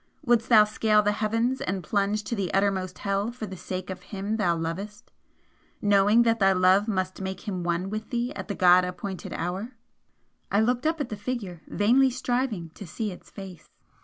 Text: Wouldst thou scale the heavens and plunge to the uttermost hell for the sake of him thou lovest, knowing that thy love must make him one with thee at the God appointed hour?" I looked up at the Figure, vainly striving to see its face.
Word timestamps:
Wouldst 0.25 0.49
thou 0.49 0.63
scale 0.63 1.03
the 1.03 1.11
heavens 1.11 1.61
and 1.61 1.83
plunge 1.83 2.23
to 2.23 2.33
the 2.35 2.51
uttermost 2.55 2.97
hell 2.97 3.31
for 3.31 3.45
the 3.45 3.55
sake 3.55 3.91
of 3.91 4.01
him 4.01 4.37
thou 4.37 4.55
lovest, 4.57 5.11
knowing 5.79 6.23
that 6.23 6.39
thy 6.39 6.53
love 6.53 6.87
must 6.87 7.21
make 7.21 7.47
him 7.47 7.63
one 7.63 7.87
with 7.91 8.09
thee 8.09 8.33
at 8.33 8.47
the 8.47 8.55
God 8.55 8.83
appointed 8.83 9.31
hour?" 9.31 9.75
I 10.51 10.59
looked 10.59 10.87
up 10.87 11.01
at 11.01 11.09
the 11.09 11.15
Figure, 11.17 11.61
vainly 11.67 12.09
striving 12.09 12.71
to 12.73 12.87
see 12.87 13.11
its 13.11 13.29
face. 13.29 13.67